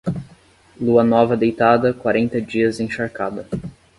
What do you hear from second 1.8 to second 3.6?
quarenta dias encharcada.